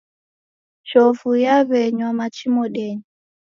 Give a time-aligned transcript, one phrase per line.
[0.87, 3.05] Chovu yaw'enywa machi modenyi.